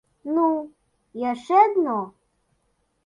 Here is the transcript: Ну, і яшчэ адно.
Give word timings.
Ну, 0.37 0.45
і 1.19 1.21
яшчэ 1.31 1.55
адно. 1.67 1.99